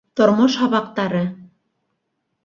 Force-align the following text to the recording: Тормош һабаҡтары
Тормош 0.19 0.55
һабаҡтары 0.61 1.19